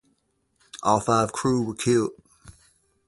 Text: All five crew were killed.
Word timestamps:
All 0.81 0.99
five 0.99 1.31
crew 1.31 1.61
were 1.61 1.75
killed. 1.75 2.13